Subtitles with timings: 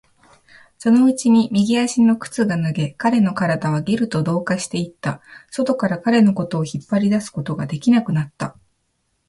[0.79, 5.21] そのうちに右足の靴が脱げ、彼の体はゲルと同化していった。
[5.51, 8.55] 外から彼のことを引っ張り出すことができなくなった。